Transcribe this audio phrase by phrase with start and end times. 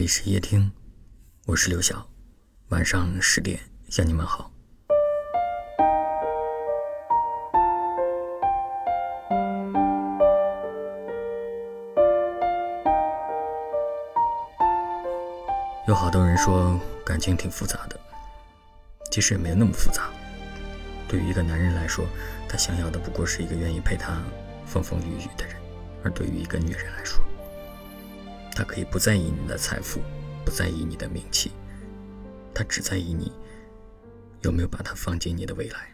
[0.00, 0.72] 这里是夜听，
[1.44, 2.08] 我是刘晓。
[2.70, 3.60] 晚上十点
[3.90, 4.50] 向你们好。
[15.86, 18.00] 有好多人说感情挺复杂的，
[19.10, 20.08] 其实也没有那么复杂。
[21.06, 22.06] 对于一个男人来说，
[22.48, 24.18] 他想要的不过是一个愿意陪他
[24.64, 25.56] 风风雨雨的人；
[26.02, 27.22] 而对于一个女人来说，
[28.60, 30.02] 他可以不在意你的财富，
[30.44, 31.50] 不在意你的名气，
[32.54, 33.32] 他只在意你
[34.42, 35.90] 有没有把他放进你的未来。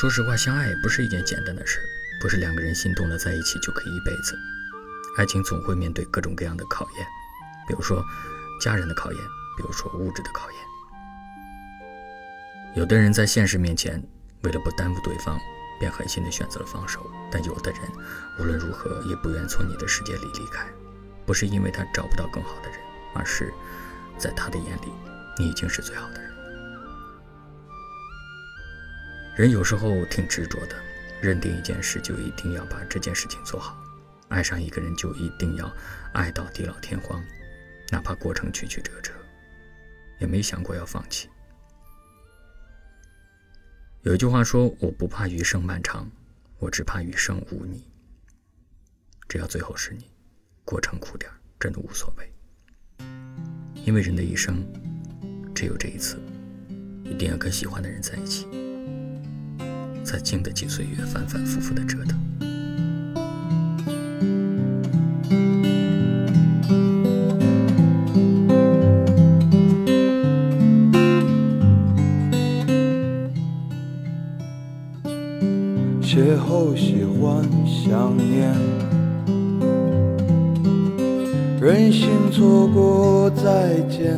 [0.00, 1.78] 说实话，相爱不是一件简单的事，
[2.22, 4.34] 不是两个人心动了在一起就可以一辈子。
[5.18, 7.06] 爱情总会面对各种各样的考验，
[7.68, 8.02] 比如说
[8.60, 9.20] 家人的考验，
[9.56, 10.60] 比如说物质的考验。
[12.74, 14.02] 有的人在现实面前，
[14.42, 15.38] 为了不耽误对方，
[15.78, 17.80] 便狠心的选择了放手；但有的人
[18.38, 20.66] 无论如何也不愿从你的世界里离开，
[21.26, 22.78] 不是因为他找不到更好的人，
[23.14, 23.52] 而是
[24.16, 24.92] 在他的眼里，
[25.38, 26.32] 你已经是最好的人。
[29.36, 30.74] 人有时候挺执着的，
[31.20, 33.76] 认定一件事就一定要把这件事情做好。
[34.28, 35.72] 爱上一个人就一定要
[36.12, 37.22] 爱到地老天荒，
[37.90, 39.12] 哪怕过程曲曲折折，
[40.18, 41.28] 也没想过要放弃。
[44.02, 46.10] 有一句话说：“我不怕余生漫长，
[46.58, 47.84] 我只怕余生无你。”
[49.28, 50.10] 只要最后是你，
[50.64, 52.32] 过程苦点真的无所谓。
[53.84, 54.64] 因为人的一生
[55.54, 56.18] 只有这一次，
[57.04, 58.46] 一定要跟喜欢的人在一起，
[60.04, 61.84] 才经得起岁月反反复复的
[76.08, 78.50] 邂逅喜欢想念，
[81.60, 84.16] 任性错过再见，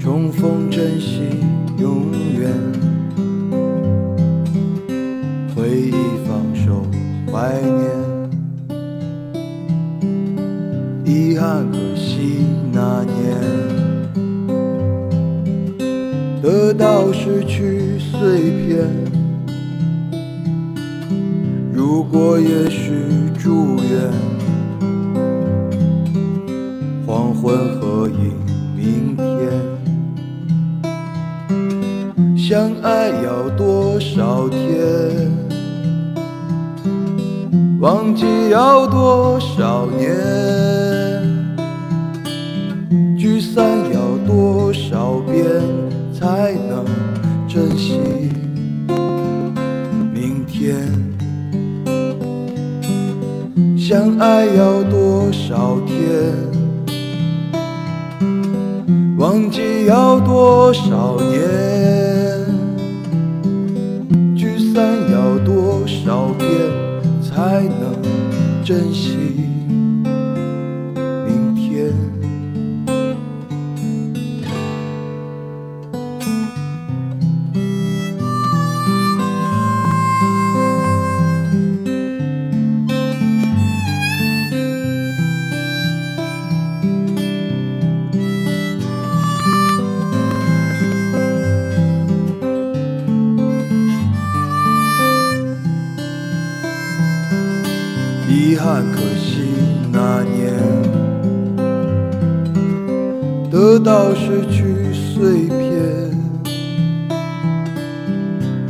[0.00, 1.20] 重逢珍惜
[1.78, 2.52] 永远，
[5.54, 5.92] 回忆
[6.26, 6.84] 放手
[7.30, 7.97] 怀念，
[16.40, 18.88] 得到失去碎片，
[21.72, 22.92] 如果也许
[23.36, 24.10] 祝愿，
[27.04, 28.34] 黄昏合影
[28.76, 29.26] 明天，
[32.36, 35.30] 相爱要多少天，
[37.80, 40.16] 忘记要多少年，
[43.18, 45.87] 聚散要多少遍。
[46.18, 46.84] 才能
[47.46, 47.96] 珍惜
[50.12, 50.76] 明天，
[53.78, 56.34] 相爱要多少天？
[59.16, 61.38] 忘记要多少年？
[64.36, 66.48] 聚散要多少遍？
[67.22, 68.02] 才能
[68.64, 69.57] 珍惜？
[98.28, 99.40] 遗憾，可惜
[99.90, 100.52] 那年
[103.50, 105.56] 得到失去碎片。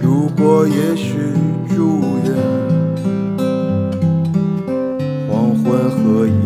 [0.00, 1.18] 如果也许
[1.74, 2.36] 祝愿，
[5.28, 6.40] 黄昏合影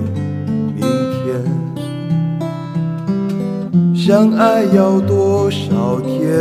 [0.75, 0.81] 明
[1.21, 1.23] 天。
[3.94, 6.32] 相爱要多少天？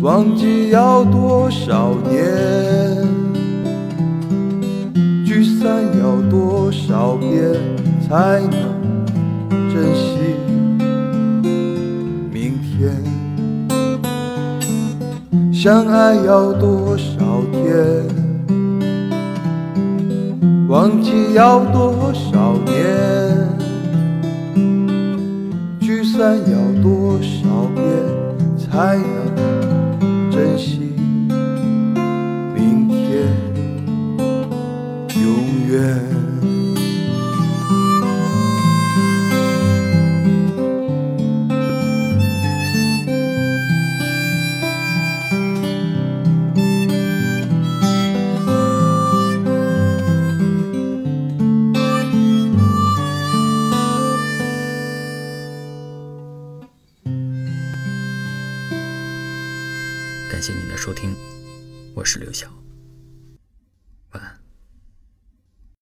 [0.00, 3.03] 忘记要多少年？
[6.14, 7.52] 要多少遍
[8.00, 9.04] 才能
[9.68, 10.36] 珍惜
[12.30, 12.94] 明天？
[15.52, 18.06] 相爱要多少天？
[20.68, 23.48] 忘记要多少年？
[25.80, 27.84] 聚散要多少遍
[28.56, 30.83] 才能珍惜？
[35.74, 35.80] 月
[60.30, 61.12] 感谢您的收听，
[61.94, 62.63] 我是刘晓。